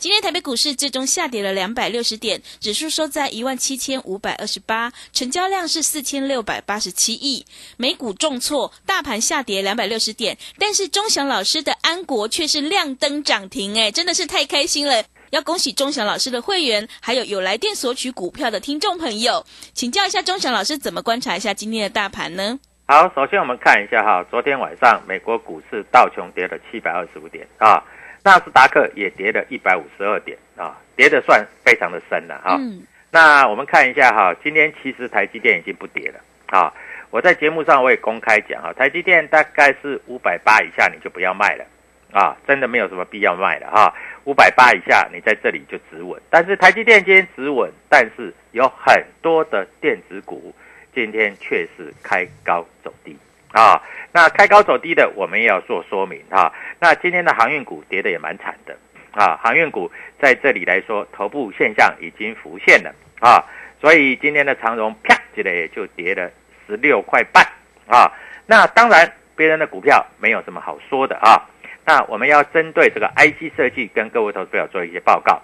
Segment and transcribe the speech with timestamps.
[0.00, 7.44] 今天台北股市最终下跌了两百六十点，指数收在一万七千五百二十八，成交量是四千六百八十七亿。
[7.76, 15.04] 美股重挫，大盘下跌两百六十点，但是钟祥老师的安国却是亮灯涨停，哎，真的是太开心了！
[15.32, 19.44] 要恭喜钟祥老师的会员，还有有来电索取股票的听众朋友，
[19.74, 22.58] 请教一下钟祥老师怎么观察一下今天的大盘呢？
[22.86, 27.84] 好，首先我们看一下哈，昨天晚上美国股市道琼跌了七百二十五点啊。
[28.22, 32.56] 纳斯达克也跌了一百五十二点啊，跌的算非常的深了哈。
[32.58, 36.72] 嗯，那我们看一下哈，今天其实台积电已经不跌了啊。
[37.10, 41.64] 我在节目上我也公开讲啊，台积电大概是五百八以下你就不要卖了
[42.12, 43.92] 啊，真的没有什么必要卖了哈。
[44.24, 50.54] 五百八以下你在这里就止稳，但是台积电今天止稳，但是有很多的电子股
[50.94, 53.16] 今天却是开高走低
[53.52, 53.80] 啊。
[54.12, 56.52] 那开高走低的，我们也要做说明哈。
[56.80, 58.76] 那今天的航运股跌的也蛮惨的
[59.12, 59.90] 啊，航运股
[60.20, 63.44] 在这里来说，头部现象已经浮现了啊，
[63.80, 66.28] 所以今天的长荣啪起来也就跌了
[66.66, 67.44] 十六块半
[67.86, 68.10] 啊。
[68.46, 71.46] 那当然，别人的股票没有什么好说的啊。
[71.84, 75.40] 那我们要针对这个 IC 设计跟各位投资者做一些报告，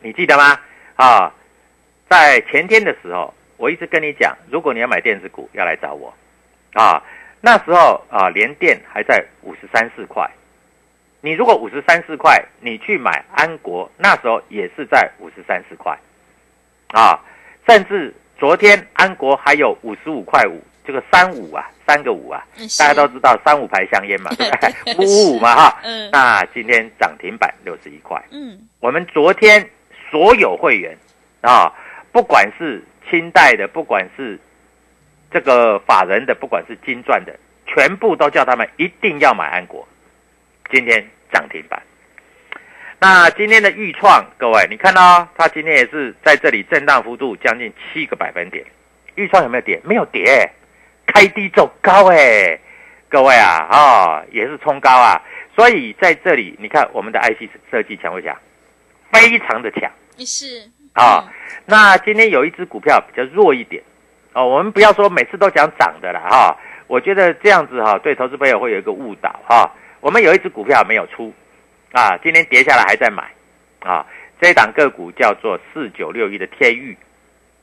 [0.00, 0.60] 你记得吗？
[0.96, 1.32] 啊，
[2.10, 6.12] 在前天的时候，我一直跟你讲，如果你要买电子股，要来找我
[6.74, 7.02] 啊。
[7.40, 10.26] 那时候啊，联电还在五十三四块。
[11.20, 15.94] 你如果五十三四块，你去买安国，那时候也是在五十三四块，
[16.88, 17.20] 啊，
[17.66, 22.42] 甚至昨天安国还有五十五块五，这个三五啊，三个五啊，
[22.78, 24.94] 大家都知道三五牌香烟嘛，对不对？
[24.96, 25.02] 五
[25.32, 25.80] 五五嘛哈。
[25.82, 26.10] 嗯。
[26.10, 28.22] 那今天涨停板六十一块。
[28.30, 28.58] 嗯。
[28.80, 29.68] 我们昨天
[30.10, 30.96] 所有会员
[31.42, 31.70] 啊，
[32.10, 34.38] 不管是清代的，不管是。
[35.34, 37.36] 这个法人的，不管是金钻的，
[37.66, 39.86] 全部都叫他们一定要买安国。
[40.70, 41.82] 今天涨停板。
[43.00, 48.64] 那今天的预创，各位你看到，它今天也是在这里震荡幅度将近七个百分点。
[49.16, 49.80] 预创有没有跌？
[49.82, 50.48] 没有跌，
[51.04, 52.56] 开低走高哎，
[53.08, 55.20] 各位啊啊，也是冲高啊。
[55.56, 58.36] 所以在这里，你看我们的 IC 设计强不强？
[59.12, 59.90] 非常的强。
[60.18, 61.28] 是啊。
[61.66, 63.82] 那今天有一只股票比较弱一点。
[64.34, 66.56] 哦，我们不要说每次都讲涨的了哈，
[66.86, 69.72] 我觉得这样子哈，对投资朋友会有一个误导哈。
[70.00, 71.32] 我们有一只股票没有出，
[71.92, 73.24] 啊，今天跌下来还在买，
[73.80, 74.04] 啊，
[74.40, 76.96] 这一档个股叫做四九六一的天域，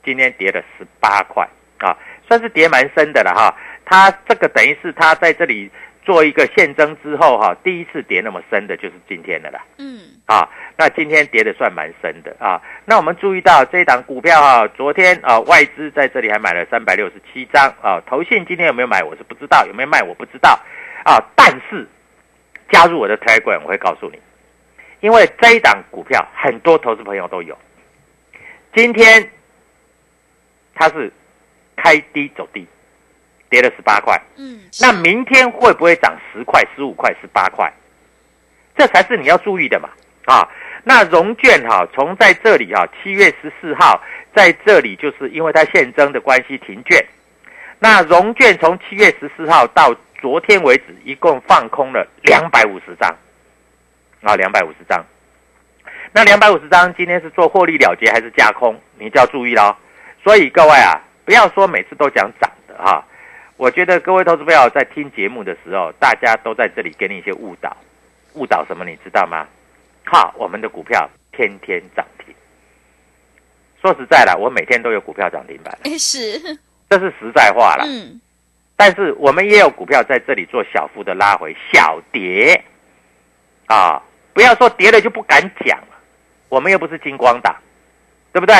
[0.04, 1.48] 今天跌了十八块，
[1.78, 1.96] 啊，
[2.26, 3.54] 算是跌蛮深的了哈。
[3.84, 5.70] 它这个等于是它在这里。
[6.04, 9.64] 做一个现增之后哈，第一次跌那么深的就是今天的啦。
[9.78, 12.60] 嗯，啊，那今天跌的算蛮深的啊。
[12.84, 20.60] 那我们注意到这一档股票哈，昨天啊外资在这里还买了三百六十七张啊，投信今天有没有买我是不知道，有没有卖我不知道
[21.04, 21.22] 啊。
[21.36, 21.86] 但是
[22.70, 24.18] 加入我的 Telegram 我会告诉你，
[25.00, 27.56] 因为这一档股票很多投资朋友都有。
[28.74, 29.30] 今天
[30.74, 31.12] 它是
[31.76, 32.66] 开低走低。
[33.52, 34.18] 跌了十八块。
[34.36, 37.70] 嗯，那明天会不会涨十块、十五块、十八块？
[38.74, 39.90] 这才是你要注意的嘛！
[40.24, 40.48] 啊，
[40.82, 44.00] 那融券哈，从在这里哈，七月十四号
[44.34, 47.04] 在这里，就是因为它现增的关系停券。
[47.78, 53.14] 那融券从七月十四号到昨天为止，一共放空了两百五十张，
[54.22, 55.04] 啊，两百五十张。
[56.14, 58.80] 那两百五十张今天是做获利了结还是加空？
[58.98, 59.76] 你就要注意喽。
[60.24, 63.04] 所以各位啊，不要说每次都讲涨的哈。
[63.56, 67.76] 我觉得各位投资朋友在听节目的时候，大家都在这里给你一些误导，
[68.34, 69.46] 误导什么你知道吗？
[70.04, 72.34] 哈，我们的股票天天涨停。
[73.80, 76.40] 说实在的，我每天都有股票涨停板，哎 是，
[76.88, 77.84] 这是实在话了。
[77.86, 78.20] 嗯，
[78.76, 82.60] 但是我们也有股票在这里做小幅的拉回，小跌
[83.66, 84.02] 啊，
[84.32, 85.98] 不要说跌了就不敢讲了。
[86.48, 87.54] 我们又不是金光党，
[88.32, 88.54] 对不对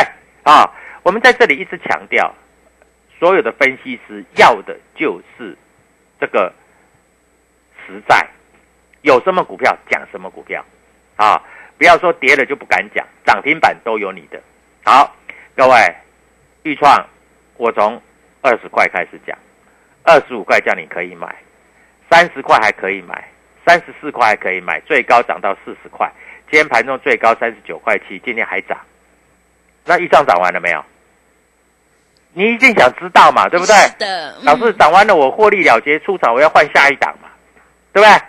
[0.45, 0.71] 啊？
[1.03, 2.33] 我们在这里一直强调，
[3.23, 5.57] 所有的分析师要的就是
[6.19, 6.53] 这个
[7.87, 8.29] 实在，
[9.03, 10.65] 有什么股票讲什么股票
[11.15, 11.41] 啊，
[11.79, 14.43] 不要说跌了就不敢讲，涨停板都有你的。
[14.85, 15.15] 好，
[15.55, 15.95] 各位，
[16.65, 17.07] 豫创，
[17.59, 18.03] 我从
[18.41, 19.39] 二十块开始讲，
[20.03, 21.33] 二十五块叫你可以买，
[22.11, 23.29] 三十块还可以买，
[23.65, 26.11] 三十四块还可以买，最高涨到四十块。
[26.51, 28.77] 今天盘中最高三十九块七，今天还涨。
[29.85, 30.85] 那一涨涨完了没有？
[32.35, 33.75] 你一定想知道嘛，对不对？
[33.75, 37.29] 是的，嗯老师涨完了，我获利了结出场，我要换下一档嘛，
[37.93, 38.23] 对不对？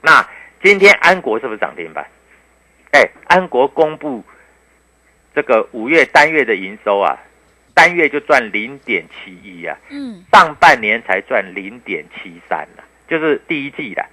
[0.00, 0.26] 那
[0.62, 2.06] 今天安国是不是涨停板？
[2.92, 4.22] 哎，安国公布
[5.34, 7.18] 这个五月单月的营收啊，
[7.74, 14.06] 单月就赚零点七一啊，嗯，上半年才赚零点七三呢，就是第一季的，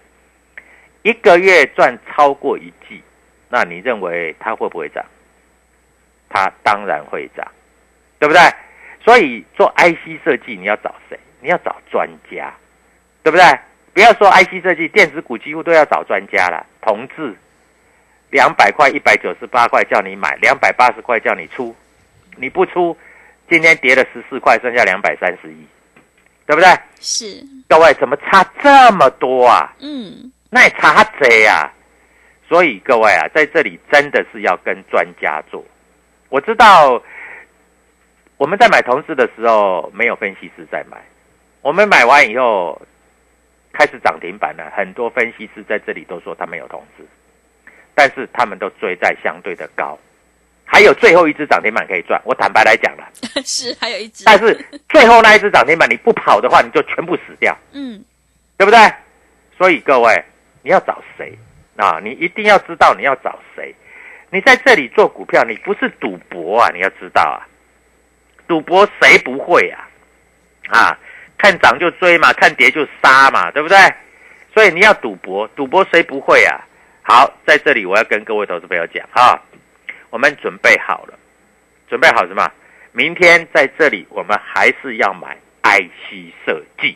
[1.03, 3.01] 一个月赚超过一季，
[3.49, 5.05] 那你认为它会不会涨？
[6.29, 7.47] 它当然会涨，
[8.17, 8.41] 对不对？
[9.03, 11.19] 所以做 IC 设计你要找谁？
[11.41, 12.53] 你要找专家，
[13.21, 13.43] 对不对？
[13.93, 16.65] 不要说 IC 设计，电子股几乎都要找专家了。
[16.81, 17.35] 同志，
[18.31, 21.75] 两百块、一百九十八块叫你买，两百八十块叫你出，
[22.37, 22.97] 你不出，
[23.49, 25.67] 今天跌了十四块，剩下两百三十一，
[26.47, 26.69] 对不对？
[26.99, 29.73] 是，各位怎么差这么多啊？
[29.79, 31.71] 嗯，那也差贼啊！
[32.47, 35.63] 所以各位啊，在这里真的是要跟专家做。
[36.29, 36.99] 我知道
[38.37, 40.97] 我们在买同志的时候没有分析师在买，
[41.61, 42.81] 我们买完以后
[43.71, 47.05] 开始涨停板了，很多分析师在这里都说他们有同志，
[47.95, 49.97] 但是他们都追在相对的高，
[50.65, 52.21] 还有最后一只涨停板可以赚。
[52.25, 53.07] 我坦白来讲了，
[53.45, 54.53] 是，还有一只，但是
[54.89, 57.57] 最后那一只涨停板你不跑的话，你就全部死掉。
[57.71, 58.03] 嗯，
[58.57, 58.79] 对不对？
[59.57, 60.23] 所以各位，
[60.63, 61.37] 你要找谁
[61.77, 61.99] 啊？
[62.03, 63.73] 你一定要知道你要找谁。
[64.31, 66.71] 你在这里做股票，你不是赌博啊！
[66.73, 67.45] 你要知道啊，
[68.53, 69.89] 赌博谁不会啊？
[70.69, 70.99] 啊，
[71.39, 73.75] 看涨就追嘛，看跌就杀嘛，对不对？
[74.53, 76.61] 所以你要赌博，赌博谁不会啊？
[77.01, 79.41] 好，在这里我要跟各位投资朋友讲哈，
[80.11, 81.17] 我们准备好了，
[81.89, 82.47] 准备好什么？
[82.91, 86.95] 明天在这里我们还是要买 IC 设计，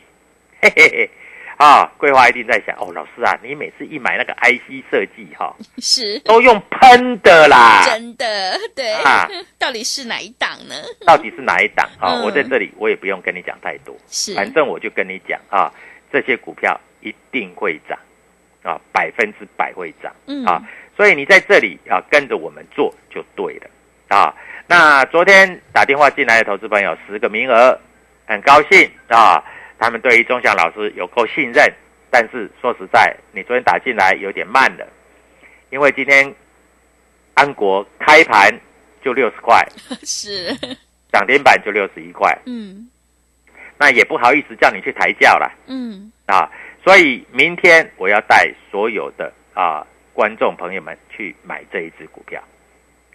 [0.61, 1.09] 嘿嘿嘿。
[1.57, 9.27] 啊，桂花一定在想哦，老师啊，你每次一买那个 IC 设计哈、是，都用喷的啦，真的，对啊，
[9.57, 10.75] 到底是哪一档呢？
[11.05, 12.21] 到底是哪一档啊？
[12.21, 15.73] 嗯我在这里我也不用跟你讲太多，是，反正我就跟你讲啊，
[16.11, 17.97] 这些股票一定会涨
[18.61, 20.61] 啊，百分之百会涨嗯啊，
[20.95, 23.69] 所以你在这里啊跟着我们做就对了
[24.15, 24.33] 啊。
[24.67, 27.79] 那昨天打电话进来的投资朋友十个名额，
[28.27, 29.43] 很高兴啊，
[29.79, 31.71] 他们对于钟祥老师有够信任，
[32.09, 34.87] 但是说实在，你昨天打进来有点慢了，
[35.69, 36.33] 因为今天
[37.35, 38.51] 安国开盘
[39.03, 39.63] 就六十块，
[40.03, 40.53] 是，
[41.11, 42.89] 涨停板就六十一块，嗯。
[43.79, 46.49] 那也不好意思叫你去抬轿了嗯，啊。
[46.83, 52.41] 所以明天我要带所有的啊观众朋友们去买这一只股票，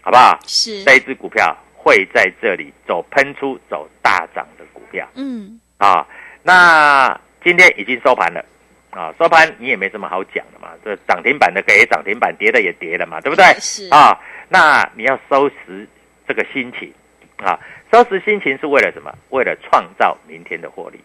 [0.01, 0.39] 好不好？
[0.47, 5.09] 是，这一只股票会在这里走喷出、走大涨的股票。
[5.17, 5.61] 嗯。
[5.79, 6.07] 啊。
[6.43, 8.45] 那今天已经收盘了
[8.91, 13.45] 啊，收盘你也没什么好讲的嘛，这涨停板的给涨停板，跌的也跌了嘛，对不对？
[13.61, 14.19] 是，啊，
[14.49, 15.89] 那你要收拾
[16.27, 16.93] 这个心情
[17.39, 17.59] 啊，
[17.91, 19.13] 收拾心情是为了什么？
[19.31, 21.01] 为了创造明天的获利，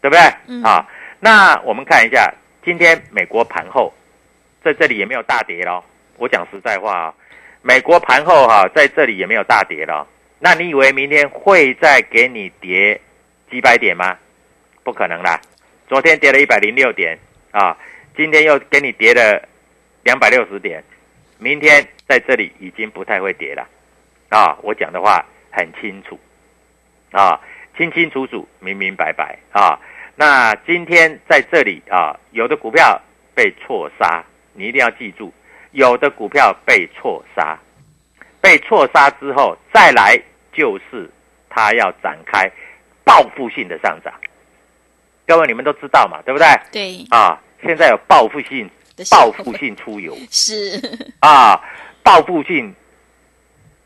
[0.00, 0.22] 对不对？
[0.46, 0.88] 嗯啊，
[1.20, 2.32] 那我们看一下
[2.64, 3.92] 今天美国盘后，
[4.62, 5.84] 在这里也没有大跌咯。
[6.16, 7.14] 我讲实在话啊，
[7.60, 10.06] 美国盘后哈、在这里也没有大跌咯。
[10.38, 13.00] 那你以为明天会再给你跌
[13.50, 14.16] 几百点吗？
[14.84, 15.40] 不可能啦！
[15.88, 17.18] 昨天跌了一百零六点
[17.50, 17.76] 啊，
[18.16, 19.48] 今天又给你跌了
[20.02, 20.84] 两百六十点，
[21.38, 23.66] 明天在这里已经不太会跌了
[24.28, 24.56] 啊！
[24.62, 26.20] 我讲的话很清楚
[27.10, 27.40] 啊，
[27.76, 29.80] 清清楚楚、明明白白啊。
[30.16, 33.00] 那今天在这里啊，有的股票
[33.34, 34.22] 被错杀，
[34.52, 35.32] 你一定要记住，
[35.72, 37.58] 有的股票被错杀，
[38.40, 40.20] 被错杀之后再来
[40.52, 41.10] 就是
[41.48, 42.50] 它要展开
[43.02, 44.12] 报复性的上涨。
[45.26, 46.46] 各位你们都知道嘛，对不对？
[46.70, 48.68] 对，啊，现在有报复性
[49.10, 50.80] 报复性出游 是，
[51.20, 51.60] 啊，
[52.02, 52.74] 报复性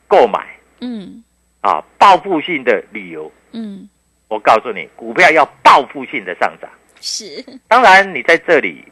[0.07, 0.47] 购买
[0.81, 1.23] 嗯
[1.61, 3.31] 啊，报复性的旅游。
[3.53, 3.89] 嗯，
[4.29, 6.71] 我告诉你，股票要报复性的上涨。
[7.01, 8.85] 是，当然，你在这里，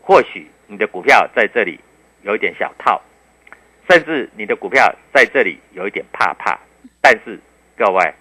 [0.00, 1.78] 或许你的股票在这里
[2.22, 3.00] 有一点小套，
[3.88, 6.58] 甚至你的股票在这里有一点怕怕。
[7.00, 7.38] 但是
[7.76, 8.14] 各位，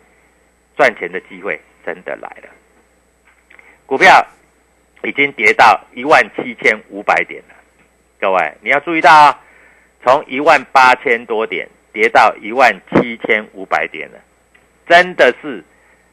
[0.78, 2.50] 赚钱的机会真的来了。
[3.92, 4.26] 股票
[5.04, 7.56] 已经跌到一万七千五百点了，
[8.22, 9.38] 各位你要注意到啊、
[10.02, 14.18] 从一万八千多点跌到一万七千五百点了，
[14.88, 15.62] 真的是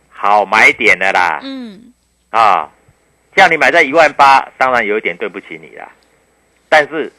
[0.09, 1.39] 好买点的啦。
[1.45, 1.95] 嗯
[2.31, 2.69] 啊，
[3.37, 5.89] 像你买在一万八，当然有一点对不起你啦。
[6.69, 7.13] 但是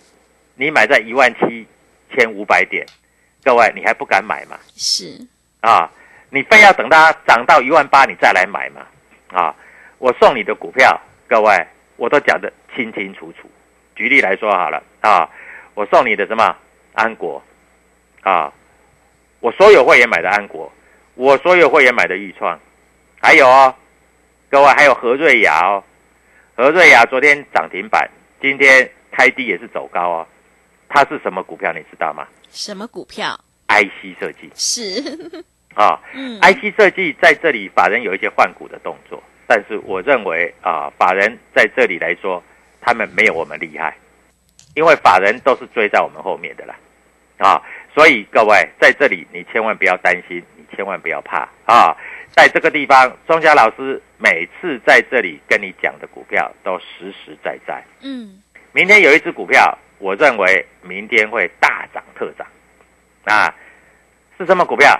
[0.55, 1.65] 你买在一万七
[2.13, 2.85] 千五百点，
[3.45, 4.59] 各位你还不敢买吗？
[4.75, 5.25] 是，
[5.61, 5.89] 啊，
[6.29, 8.85] 你非要等它涨到一万八你再来买嘛？
[9.31, 9.55] 啊，
[9.99, 13.49] 我送你的股票，各位我都讲得清清楚楚。
[13.95, 15.29] 举例来说好了啊，
[15.73, 16.55] 我送你的什么
[16.93, 17.41] 安国
[18.21, 18.51] 啊，
[19.41, 20.71] 我所有会员买的安国，
[21.15, 22.57] 我所有会员买的豫创，
[23.21, 23.75] 还有哦，
[24.49, 25.83] 各位还有何瑞雅哦，
[26.55, 28.09] 何瑞雅昨天涨停板，
[28.41, 30.27] 今天开低也是走高哦。
[30.87, 35.43] 它是什么股票你知道吗什么股票？？IC 设计是，
[35.75, 35.99] 啊。
[36.15, 42.43] 嗯 IC 设计在这里，法人有一些换股的动作，但是我认为啊，法人在这里来说，
[42.79, 43.97] 他们没有我们厉害，
[44.75, 46.75] 因为法人都是追在我们后面的啦，
[47.39, 47.59] 啊，
[47.95, 51.97] 所以各位在这里你千万不要担心，你千万不要怕啊，
[52.29, 57.83] 在这个地方，钟祥老师每次在这里跟你讲的股票都实实在在。
[58.01, 58.39] 嗯
[58.71, 62.45] 明天有一只股票，我认为明天会大涨特涨，
[63.23, 63.51] 啊，
[64.37, 64.95] 是什么股票？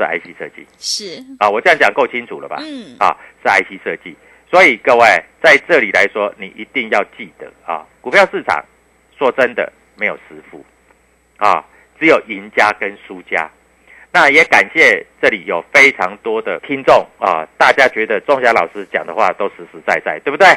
[0.00, 0.66] 是 IC 设计。
[0.78, 2.56] 是，啊，我这样讲够清楚了吧？
[2.60, 3.14] 嗯啊，
[3.44, 4.16] 是 IC 设计。
[4.50, 5.06] 所以各位
[5.42, 8.64] 在这里来说，你一定要记得啊，股票市场
[9.16, 10.64] 说真的没有师傅
[11.36, 11.64] 啊，
[12.00, 13.48] 只有赢家跟输家。
[14.12, 20.48] 那也感谢这里有非常多的听众啊，大家觉得钟祥老师讲的话都实实在在，对不对？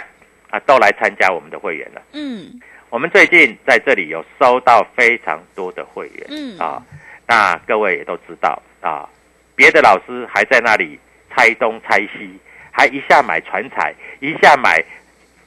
[0.49, 2.01] 啊，都来参加我们的会员了。
[2.13, 2.59] 嗯
[2.89, 6.83] 我们最近在这里有收到非常多的会员，嗯啊，
[7.27, 9.09] 那各位也都知道啊，
[9.55, 12.39] 别的老师还在那里拆东拆西，
[12.71, 14.83] 还一下买船彩，一下买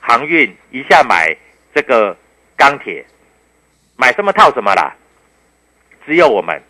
[0.01, 1.37] 航运，一下买
[1.75, 2.17] 这个
[2.57, 3.05] 钢铁，
[3.97, 4.95] 买什么套什么啦。
[6.07, 6.63] 只有我们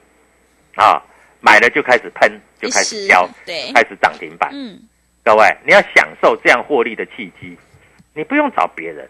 [0.76, 1.02] 啊，
[1.40, 4.50] 买了就开始喷，就开始是飙，对，开始涨停板。
[4.52, 4.80] 嗯
[5.22, 7.58] 各位，你要享受这样获利的契机，
[8.14, 9.08] 你不用找别人，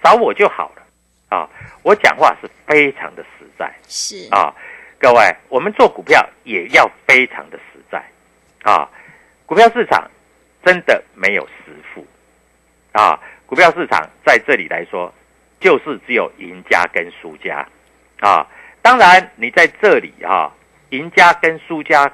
[0.00, 0.82] 找我就好了
[1.36, 1.50] 啊！
[1.82, 4.54] 我讲话是非常的实在是，啊，
[5.04, 8.02] 各位，我们做股票也要非常的实在
[8.62, 8.88] 啊！
[9.44, 10.10] 股票市场
[10.64, 12.06] 真的没有实付
[12.92, 13.20] 啊！
[13.44, 15.12] 股票市场在这里来说，
[15.60, 17.68] 就是只有赢家跟输家
[18.20, 18.46] 啊！
[18.80, 20.50] 当然，你在这里啊，
[20.88, 22.10] 赢家跟输家，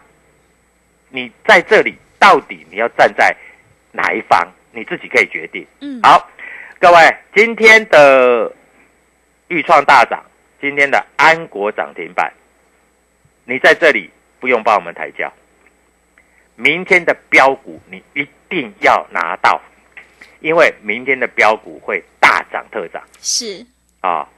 [1.10, 3.32] 你在这里到底你要站在
[3.92, 5.64] 哪一方，你自己可以决定。
[5.80, 6.28] 嗯好，
[6.80, 8.52] 各位，今天的
[9.46, 10.20] 豫创大涨，
[10.60, 12.32] 今天的安国涨停板，
[13.50, 15.32] 你在这里不用帮我们抬轿，
[16.54, 19.60] 明天的标股你一定要拿到，
[20.38, 23.66] 因为明天的标股会大涨特涨是，
[24.02, 24.28] 啊！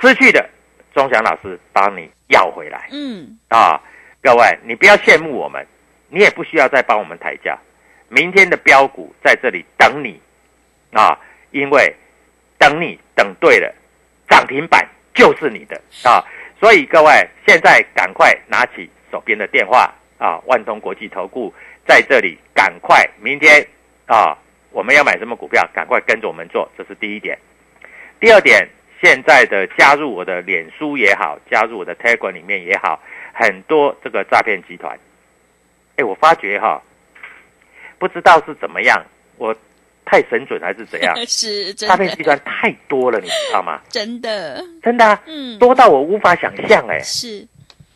[0.00, 0.50] 失去的，
[0.92, 2.88] 钟祥老师帮你要回来。
[2.90, 3.80] 嗯啊，
[4.20, 5.64] 各位，你不要羡慕我们，
[6.08, 7.56] 你也不需要再帮我们抬价。
[8.08, 10.20] 明天的标股在这里等你
[10.92, 11.16] 啊，
[11.52, 11.94] 因为
[12.58, 13.72] 等你等对了，
[14.28, 16.18] 涨停板就是你的啊。
[16.62, 17.10] 所以各位，
[17.44, 21.52] 现在赶快拿起手边的电话啊，万通国际投顾
[21.84, 23.66] 在这里，赶快明天
[24.06, 24.38] 啊，
[24.70, 27.36] 我们要买什么股票，赶快跟着我们做，这是第一点。
[28.20, 28.64] 第二点，
[29.02, 33.02] 现在的加入我的脸书也好，加入我的 Telegram 里面也好，
[33.34, 34.96] 很多这个诈骗集团，
[35.96, 36.80] 哎，我发觉哈，
[37.98, 39.04] 不知道是怎么样，
[39.36, 39.52] 我
[40.04, 43.80] 太神准还是怎样， 是真诈骗集的，团太多了，你知道吗？
[43.88, 46.98] 真的，真的、啊，嗯，多到我无法想象哎。
[47.00, 47.46] 是，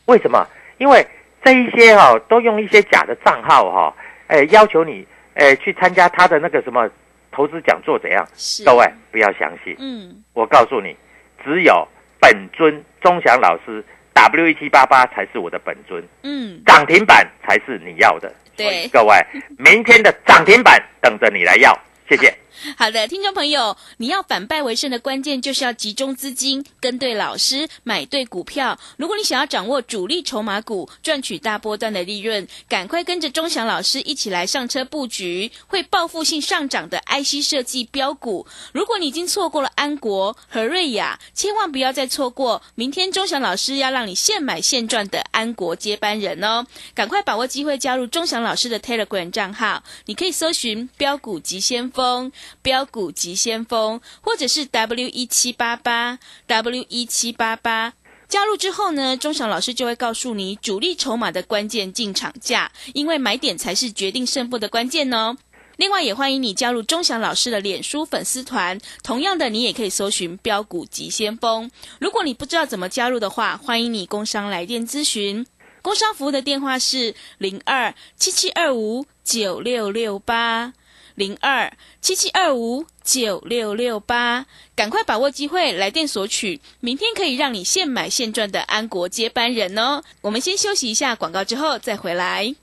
[0.06, 0.46] 为什么？
[0.78, 1.06] 因为
[1.44, 3.96] 这一些哈、都用一些假的账号哈、
[4.26, 6.88] 哎，要求你哎去参加他的那个什么
[7.32, 8.26] 投资讲座怎样？
[8.36, 10.22] 是，各位不要相信，嗯。
[10.32, 10.96] 我告诉你，
[11.44, 11.86] 只有
[12.20, 13.82] 本尊钟祥老师
[14.12, 18.32] W 一七八八才是我的本尊，嗯，涨停板才是你要的。
[18.56, 18.88] 对。
[18.88, 19.14] 各位，
[19.58, 21.72] 明天的涨停板等着你来要，
[22.08, 22.45] 谢谢。
[22.76, 28.78] 好的，听众朋友，你要反败为胜的关键就是要集中资金，跟对老师，买对股票。
[28.96, 38.46] 如果你想要掌握主力筹码股，赚取大波段的利润，赶快跟着钟祥老师一起来上车布局会报复性上涨的 IC 设计标股。
[38.72, 42.62] 如果你已经错过了安国和瑞雅，千万不要再错过。
[42.74, 52.32] 明天钟祥老师要让你现买现赚的安国接班人哦，赶快把握机会加入钟祥老师的 Telegram 账号，你可以搜寻标股急先锋。
[52.62, 57.94] 标股急先锋，或者是 W 一七八八 W 一七八八。
[58.28, 65.36] 加入之后呢，钟祥老师就会告诉你主力筹码的关键进场价，因为买点才是决定胜负的关键哦。
[65.76, 68.80] 另外，也欢迎你加入钟祥老师的脸书粉丝团。
[69.02, 71.70] 同样的，你也可以搜寻“标股急先锋”。
[72.00, 75.46] 如果你不知道怎么加入的话，欢迎你工商来电咨询。
[75.82, 80.72] 工商服务的电话是零二七七二五九六六八。
[81.16, 84.44] 零二七七二五九六六八，
[84.74, 90.02] 赶快把握机会来电索取，明天可以让你现买现赚的安国接班人哦。
[90.20, 92.54] 我们先休息一下广告，之后再回来。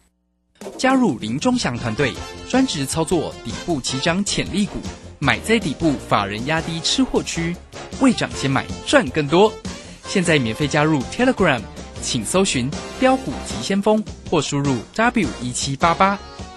[0.77, 2.13] 加入林忠祥团队，
[2.47, 4.77] 专职操作底部起涨潜力股，
[5.17, 7.55] 买在底部，法人压低吃货区，
[8.01, 9.51] 未涨先买赚更多。
[10.07, 11.59] 现在免费加入 Telegram，
[12.03, 12.69] 请搜寻
[12.99, 16.19] 标股急先锋或输入 W 一七八八。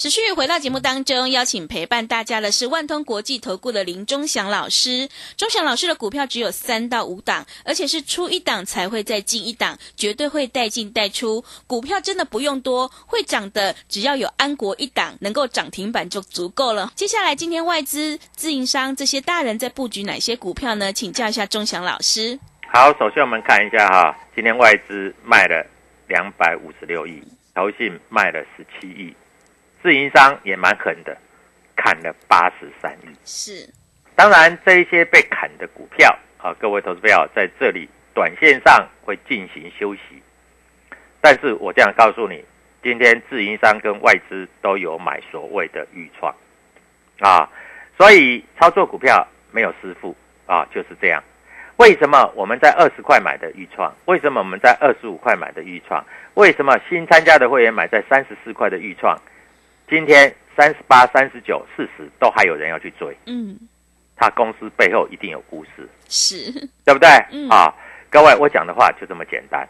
[0.00, 5.06] 持续回到节目当中，邀请陪伴大家的是万通国际投顾的林忠祥老师。
[5.36, 11.44] 忠祥老师的股票只有三到五档，而且是出一档才会再进一档，绝对会带进带出。
[11.66, 16.90] 股票真的不用多，会涨的只要有安国一档能够涨停板就足够了。
[16.96, 20.90] 接下来今天外资、自营商这些大人在布局哪些股票呢？
[20.90, 22.40] 请教一下忠祥老师。
[22.72, 25.62] 好，首先我们看一下哈，今天外资卖了
[26.08, 27.22] 两百五十六亿，
[27.54, 29.14] 投信卖了十七亿。
[29.82, 31.16] 自营商也蛮狠的，
[31.74, 33.16] 砍了八十三亿。
[33.24, 33.68] 是，
[34.14, 40.22] 当然这一些被砍的股票啊，各位投资票在这里短线上会进行休息，
[41.20, 42.44] 但是我这样告诉你，
[42.82, 46.34] 今天自营商跟外资都有买所谓的预创
[47.20, 47.48] 啊，
[47.96, 50.14] 所以操作股票没有师傅
[50.46, 51.22] 啊，就是这样。
[51.76, 53.90] 为什么我们在二十块买的预创？
[54.04, 56.04] 为什么我们在二十五块买的预创？
[56.34, 59.18] 为什么新参加的会员买在三十四块的预创？
[59.90, 63.58] 今天三十八、三十九、四十都还有人要去追，嗯，
[64.16, 66.52] 他公司背后一定有故事，是，
[66.84, 67.08] 对不对？
[67.32, 67.74] 嗯啊，
[68.08, 69.68] 各位，我讲的话就这么简单。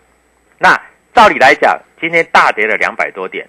[0.58, 0.78] 那
[1.14, 3.48] 照理来讲，今天大跌了两百多点，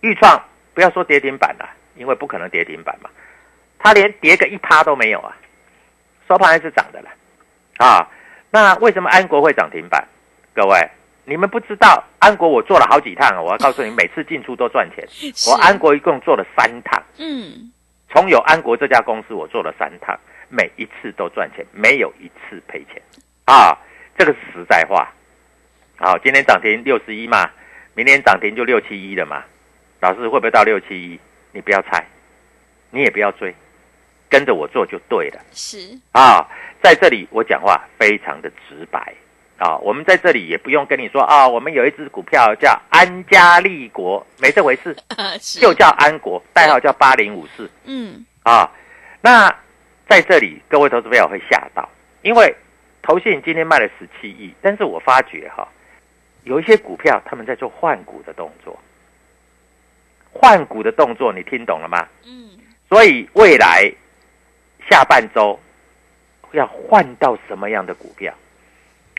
[0.00, 0.40] 预创
[0.72, 3.10] 不要说跌停板了，因为不可能跌停板嘛，
[3.78, 5.36] 它连跌个一趴都没有啊，
[6.28, 7.10] 收盘还是涨的了
[7.78, 8.08] 啊。
[8.50, 10.06] 那为什么安国会涨停板？
[10.54, 10.88] 各位，
[11.28, 15.06] 你们不知道安国我做了好几趟啊，我要告诉你， 每次进出都赚钱。
[15.46, 17.70] 我安国一共做了三趟，嗯，
[18.10, 23.02] 从有安国这家公司，我做了三趟，每一次都赚钱，没有一次赔钱
[23.44, 23.76] 啊！
[24.16, 25.06] 这个是实在话。
[25.98, 27.50] 好，今天涨停六十一嘛，
[27.92, 29.44] 明天涨停就六七一了嘛。
[30.00, 31.20] 老师会不会到六七一？
[31.52, 32.02] 你不要猜，
[32.90, 33.54] 你也不要追，
[34.30, 35.78] 跟着我做就对了是，
[36.12, 36.48] 啊！
[36.80, 39.12] 在这里我讲话非常的直白
[39.58, 44.96] 啊，我们在这里也不用跟你说啊，我们有一只股票叫安家立国，没这回事，
[45.60, 47.68] 就叫安国，代号叫八零五四。
[47.84, 48.70] 嗯，啊，
[49.20, 49.52] 那
[50.08, 51.88] 在这里各位投资朋友会吓到，
[52.22, 52.54] 因为
[53.02, 55.66] 投信今天卖了十七亿，但是我发觉哈，
[56.44, 58.78] 有一些股票他们在做换股的动作，
[60.32, 62.06] 换股的动作你听懂了吗？
[62.24, 62.50] 嗯，
[62.88, 63.92] 所以未来
[64.88, 65.58] 下半周
[66.52, 68.32] 要换到什么样的股票，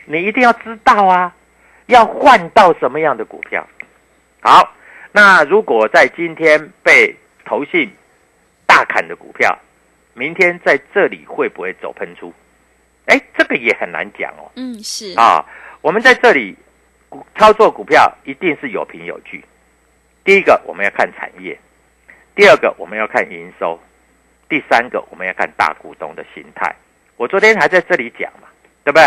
[0.06, 1.34] 你一定要知道啊，
[1.86, 3.66] 要换到什么样的股票。
[4.40, 4.74] 好，
[5.12, 7.90] 那如果在今天被投信
[8.66, 9.58] 大砍的股票，
[10.14, 12.32] 明天在这里会不会走喷出？
[13.06, 14.50] 哎，这个也很难讲哦。
[14.56, 15.44] 嗯，是，啊，
[15.80, 16.56] 我们在这里
[17.08, 19.44] 股操作股票一定是有凭有据。
[20.24, 21.58] 第一个我们要看产业，
[22.34, 23.80] 第二个我们要看营收，
[24.48, 26.74] 第三个我们要看大股东的心态。
[27.16, 28.48] 我昨天还在这里讲嘛，
[28.84, 29.04] 对不对？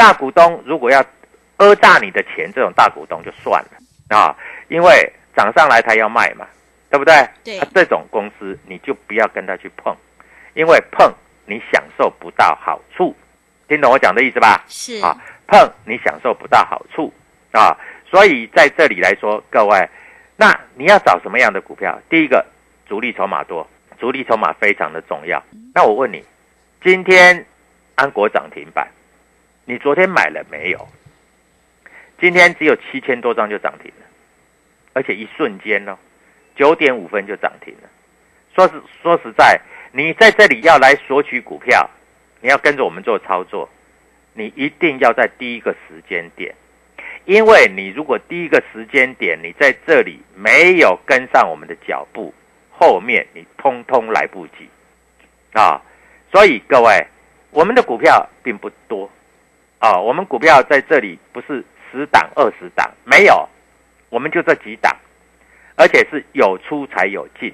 [0.00, 1.04] 大股东如果要
[1.58, 4.34] 讹诈你的钱，这种大股东就算了啊，
[4.68, 6.46] 因为涨上来他要卖嘛，
[6.88, 7.28] 对不对？
[7.44, 9.94] 对啊这种公司你就不要跟他去碰，
[10.54, 11.12] 因为碰
[11.44, 13.14] 你享受不到好处，
[13.68, 14.64] 听懂我讲的意思吧？
[14.68, 15.14] 是，啊，
[15.46, 17.12] 碰你享受不到好处，
[17.52, 17.76] 啊。
[18.10, 19.86] 所以在这里来说，各位，
[20.34, 22.00] 那你要找什么样的股票？
[22.08, 22.42] 第一个，
[22.88, 25.42] 主力筹码多，主力筹码非常的重要。
[25.74, 26.24] 那我问你，
[26.82, 27.44] 今天
[27.96, 28.88] 安国涨停板，
[29.70, 30.88] 你昨天买了没有？
[32.20, 34.06] 今天只有七千多张就涨停了，
[34.94, 35.96] 而且一瞬间哦，
[36.56, 37.88] 九点五分就涨停了。
[38.52, 39.60] 说实说实在，
[39.92, 41.88] 你在这里要来索取股票，
[42.40, 43.70] 你要跟着我们做操作，
[44.34, 46.52] 你一定要在第一个时间点。
[47.24, 52.34] 因为你如果第一个时间点你在这里没有跟上我们的脚步，
[52.72, 54.68] 后面你通通来不及
[55.52, 55.80] 啊！
[56.32, 57.06] 所以各位，
[57.52, 59.08] 我们的股票并不多
[59.80, 63.48] 啊，我们股票在这里不是十档二十档，没有，
[64.08, 64.96] 我们就这几档，
[65.74, 67.52] 而且是有出才有进。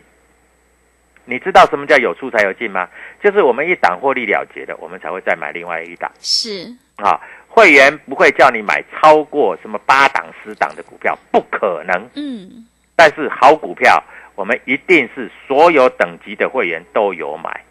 [1.25, 2.89] 你知道什么叫有出才有进吗？
[3.23, 6.13] 就是我们一档获利了结的，我们才会再买另外一档。
[6.21, 7.19] 是啊。
[7.49, 12.11] 会员不会叫你买超过什么八档、十档的股票，不可能。
[12.15, 14.03] 嗯，但是好股票，
[14.35, 17.65] 我们一定是所有等级的会员都有买。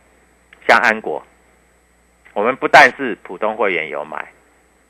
[0.67, 1.23] 像安国，
[2.33, 4.27] 我们不但是普通会员有买，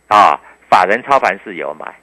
[0.07, 0.39] 啊，
[0.69, 1.95] 法人操盘是有买，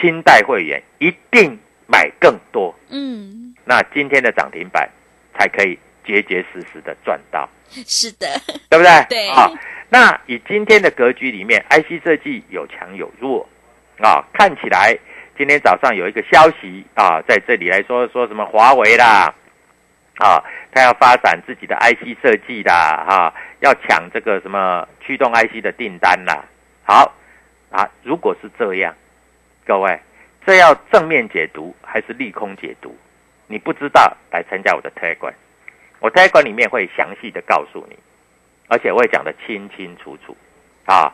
[0.00, 2.74] 清代会员一定买更多。
[2.88, 4.88] 嗯，那今天的涨停板
[5.38, 7.48] 才可以结结实实的赚到。
[7.68, 8.26] 是的，
[8.70, 9.06] 对不对？
[9.08, 9.28] 对。
[9.30, 9.50] 啊。
[9.88, 13.48] 那以今天的格局里面，IC 设计有强有弱，
[14.00, 14.98] 啊，看起来
[15.38, 19.32] 今天早上有一个消息啊，在这里来说说什么华为啦，
[20.18, 26.44] 啊，他要发展自己的 IC 设计啦，哈，要抢这个什么驱动 IC 的订单啦。
[26.86, 27.12] 好
[27.70, 28.94] 啊，如果是这样，
[29.66, 30.00] 各位，
[30.46, 32.96] 这要正面解读还是利空解读？
[33.48, 35.32] 你不知道，来参加我的推广，
[35.98, 37.96] 我推广里面会详细的告诉你。
[38.68, 40.36] 而且我也讲得清清楚楚，
[40.86, 41.12] 啊，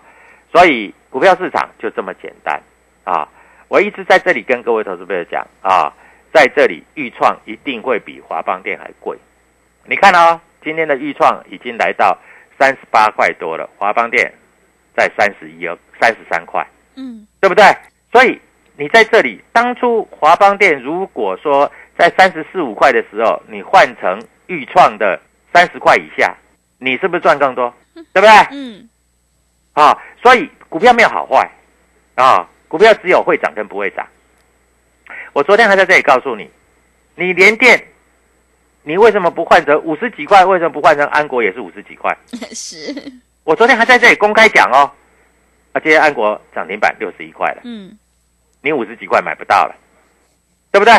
[0.50, 2.61] 所以股票市场就这么简单
[3.04, 3.28] 啊！
[3.68, 5.92] 我一直在这里跟各位投资朋友讲啊，
[6.32, 9.18] 在这里豫创一定会比华邦电还贵。
[9.85, 12.18] 你看哦，今天的豫创已经来到
[12.58, 14.32] 三十八块多了，华邦电
[14.96, 15.66] 在三十一、
[16.00, 17.64] 三十三块，嗯，对不对？
[18.12, 18.40] 所以
[18.76, 25.20] 你在这里，当初华邦店如果说在三十四五块的时候，你换成豫创的
[25.52, 26.37] 三十块以下。
[26.78, 27.72] 你是不是赚更多？
[28.12, 28.28] 对不对？
[28.50, 28.88] 嗯。
[29.72, 31.48] 啊，所以股票没有好坏
[32.16, 34.05] 啊，股票只有会涨跟不会涨。
[35.33, 36.50] 我昨天还在这里告诉你，
[37.14, 37.83] 你连电，
[38.83, 40.44] 你为什么不换成五十几块？
[40.44, 42.14] 为什么不换成安国也是五十几块？
[42.52, 42.92] 是。
[43.44, 44.90] 我昨天还在这里公开讲哦，
[45.72, 47.62] 啊，今天安国涨停板六十一块了。
[47.64, 47.96] 嗯。
[48.61, 49.74] 你五十几块买不到了，
[50.70, 50.94] 对不对？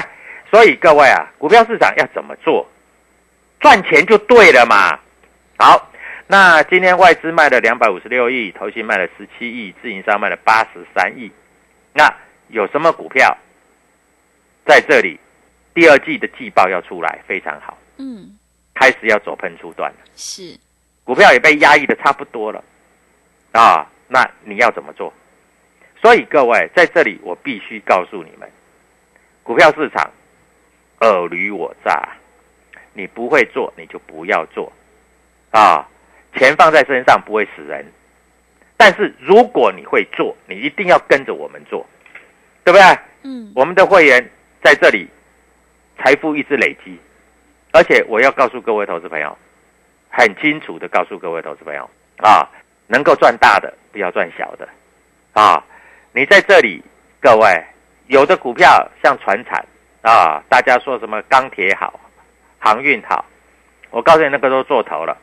[0.52, 2.68] 所以各位啊，股票市场要怎么做？
[3.62, 5.00] 赚钱就对了嘛。
[5.58, 5.90] 好，
[6.28, 11.32] 那今天外资卖了两百五十六亿，投信卖了十七亿，自营商卖了八十三亿。
[11.94, 12.14] 那
[12.50, 13.38] 有什么股票
[14.66, 15.18] 在这里？
[15.74, 17.78] 第二季的季报要出来，非常好。
[17.98, 18.38] 嗯，
[18.76, 20.00] 开始要走喷出段了。
[20.16, 20.56] 是，
[21.04, 22.64] 股票也被压抑的差不多了
[23.52, 23.90] 啊。
[24.08, 25.12] 那你要怎么做？
[26.02, 28.50] 所以各位在这里，我必须告诉你们，
[29.42, 30.12] 股票市场
[31.00, 32.10] 尔虞我诈，
[32.94, 34.72] 你不会做，你就不要做。
[35.52, 35.88] 啊，
[36.36, 37.86] 钱放在身上不会死人，
[38.76, 41.88] 但是如果你会做，你一定要跟着我们做，
[42.64, 43.00] 对不对？
[43.24, 44.30] 嗯，我们的会员
[44.62, 45.08] 在这里，
[45.98, 47.00] 财富一直累积，
[47.72, 49.38] 而且我要告诉各位投资朋友，
[50.16, 52.48] 很清楚的告诉各位投资朋友啊，
[52.86, 54.70] 能够赚大的不要赚小的，
[55.34, 55.62] 啊，
[56.12, 56.84] 你在这里，
[57.20, 57.66] 各位
[58.06, 59.66] 有的股票像船产
[60.04, 62.00] 啊，大家说什么钢铁好，
[62.60, 63.26] 航运好，
[63.90, 65.18] 我告诉你那个都做头了。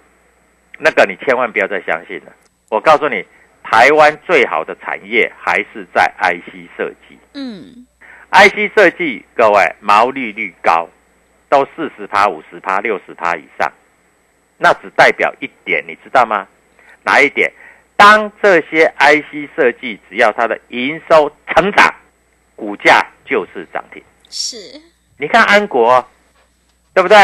[0.82, 2.32] 那个你千万不要再相信了。
[2.70, 3.22] 我告诉你，
[3.62, 7.18] 台湾最好的产业还是在 IC 设计。
[7.34, 7.86] 嗯
[8.32, 10.88] ，IC 设计各位毛利率高，
[11.50, 13.70] 都四十趴、五十趴、六十趴以上，
[14.62, 16.46] 那只代表一点，你知道吗？
[17.02, 17.50] 哪一点？
[17.96, 21.94] 当这些 IC 设计只要它的营收成长，
[22.54, 24.02] 股价就是涨停。
[24.28, 24.56] 是，
[25.16, 26.06] 你看安国，
[26.92, 27.16] 对不对？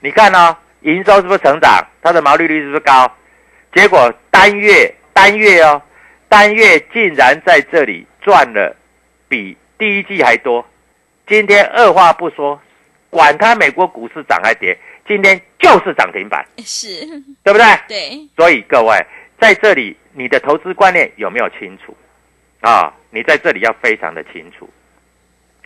[0.00, 0.56] 你看呢？
[0.82, 1.84] 营收是不是成长？
[2.00, 3.10] 它的毛利率是不是高？
[3.74, 5.82] 结果单月单月哦，
[6.28, 8.76] 单月竟然在这里赚了
[9.28, 10.64] 比第一季还多。
[11.26, 12.60] 今天二话不说，
[13.10, 17.06] 管它美国股市涨还跌，今天就是涨停板，是
[17.42, 17.64] 对不对？
[17.88, 18.28] 对。
[18.36, 18.94] 所以各位
[19.40, 21.96] 在这里，你的投资观念有没有清楚？
[22.60, 24.68] 啊，你在这里要非常的清楚。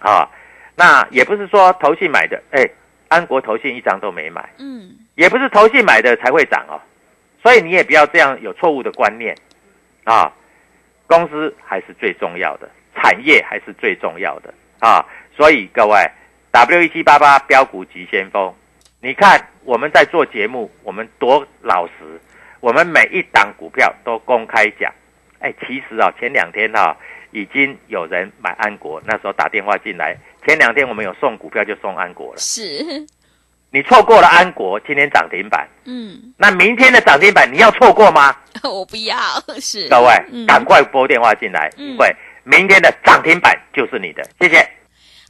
[0.00, 0.28] 啊，
[0.76, 2.68] 那也不是说投信买的，哎，
[3.08, 4.48] 安国投信一张都没买。
[4.58, 4.96] 嗯。
[5.14, 6.80] 也不是投信买的才会涨哦，
[7.42, 9.36] 所以你也不要这样有错误的观念
[10.04, 10.32] 啊。
[11.06, 15.04] 公司还是最重要的产业还是最重要的啊。
[15.36, 15.98] 所以各位
[16.52, 18.54] ，W 一七八八标股急先锋，
[19.02, 22.20] 你看我们在做节目，我们多老实，
[22.60, 24.92] 我们每一档股票都公开讲。
[25.38, 26.94] 哎，其实啊，前两天哈
[27.30, 30.14] 已经有人买安国，那时候打电话进来，
[30.46, 32.38] 前两天我们有送股票就送安国了。
[32.38, 32.62] 是，
[33.70, 38.36] 你错过了安国，今天涨停板，嗯，那明天的涨停板你要错过吗？
[38.62, 39.16] 我不要，
[39.58, 44.22] 是各位嗯，赶快拨电话进来，嗯因为明天的涨停板就是你的。
[44.38, 44.68] 谢谢。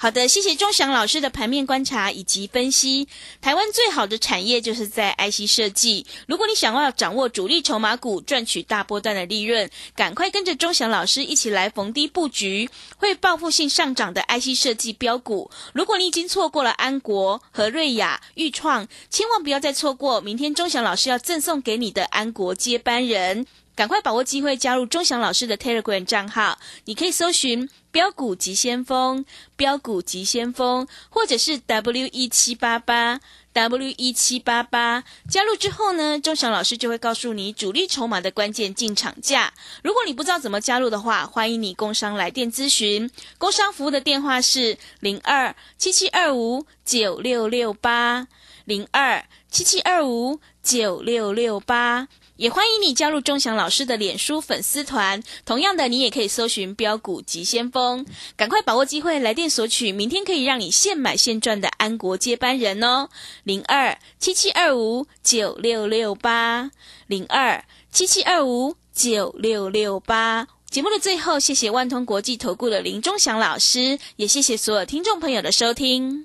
[0.03, 3.07] 好的，谢谢钟祥老师的盘面观察以及分析。
[3.43, 6.07] 台湾最好的产业就是在 IC 设计。
[6.27, 15.51] 如果你想要掌握主力筹码股，赚取大波段的利润，赶快跟着钟祥老师一起来逢低布局会报复性上涨的 IC 设计标股。
[15.75, 23.45] 如果你已经错过了安国和瑞雅、裕创，千万不要再错过明天钟祥老师要赠送给你的安国接班人。
[23.81, 29.25] 赶快把握机会加入钟祥老师的 Telegram 账号，你可以搜寻“标股急先锋”、
[29.57, 33.21] “标股急先锋”，或者是 W 一七八八
[33.55, 35.03] W 一七八八。
[35.31, 39.55] 加入之后呢，钟祥老师就会告诉你主力筹码的关键进场价。
[39.83, 43.11] 如果你不知道怎么加入的话，欢迎你工商来电咨询。
[43.39, 48.29] 工商服务的电话是零二七七二五九六六八
[48.67, 52.09] 零二七七二五九六六八。
[52.41, 63.11] 也欢迎你加入钟祥老师的脸书粉丝团，同样的，你也可以搜寻“标股急先锋”，赶快把握机会来电索取，明天可以让你现买现赚的安国接班人哦，
[63.45, 66.71] 零二七七二五九六六八，
[67.07, 70.49] 零二七七二五九六六八。
[70.71, 76.25] 节目的最后，谢谢万通国际投顾的林钟祥老师，也谢谢所有听众朋友的收听。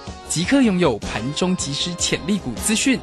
[0.31, 2.97] 即刻拥有盘中即时潜力股资讯。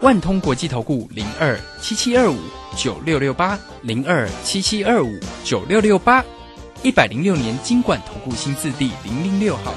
[0.00, 2.36] 万通国际投顾零二七七二五
[2.76, 6.24] 九六六八零二七七二五九六六八，
[6.82, 9.72] 一百零六年经管投顾新字第零零六号。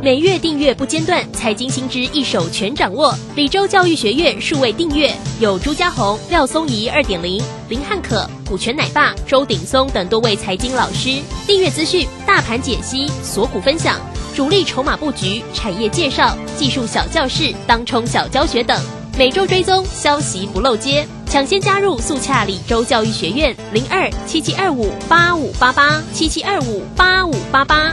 [0.00, 3.14] 每月订阅不间断，财经新知一手全掌握。
[3.36, 11.20] 李州教育学院数位订阅有朱家红、廖松怡二点零、林汉可、股权奶爸、周鼎松等多位财经老师。
[11.46, 14.00] 订阅资讯、大盘解析、锁股分享、
[14.38, 18.80] 主力筹码布局、产业介绍、技术小教室、当冲小教学等。
[19.18, 27.92] 每周追踪消息不漏接，抢先加入速洽李州教育学院零二七七二五八五八八七七二五八五八八。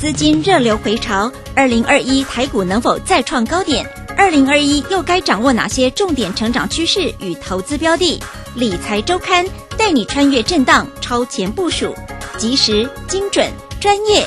[0.00, 3.86] 资金热流回潮，二零二一台股能否再创高点？
[4.16, 8.18] 二零二一又该掌握哪些重点成长趋势与投资标的？
[8.54, 9.44] 理财周刊
[9.76, 11.94] 带你穿越震荡，超前部署，
[12.38, 13.46] 及时、精准、
[13.78, 14.26] 专业，